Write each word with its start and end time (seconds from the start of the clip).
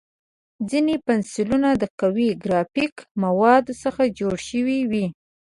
ځینې 0.69 0.95
پنسلونه 1.05 1.69
د 1.81 1.83
قوي 1.99 2.29
ګرافیتي 2.43 3.03
موادو 3.23 3.73
څخه 3.83 4.01
جوړ 4.19 4.35
شوي 4.49 4.79
وي. 4.91 5.05